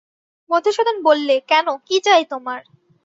[0.49, 2.59] মধুসূদন বললে, কেন, কী চাই তোমার?